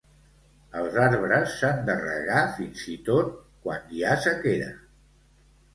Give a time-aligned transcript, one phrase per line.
[0.79, 3.33] Els arbres s'han de regar fins hi tot
[3.69, 4.77] quant hi ha sequera